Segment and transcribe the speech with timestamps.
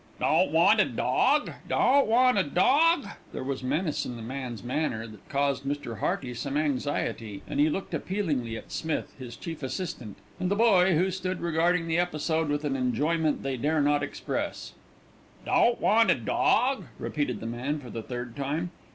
[0.19, 1.51] "Don't want a dawg?
[1.69, 5.99] Don't want a dawg?" There was menace in the man's manner that caused Mr.
[5.99, 10.95] Hearty some anxiety, and he looked appealingly at Smith, his chief assistant, and the boy,
[10.97, 14.73] who stood regarding the episode with an enjoyment they dare not express.
[15.45, 18.71] "Don't want a dawg?" repeated the man for the third time.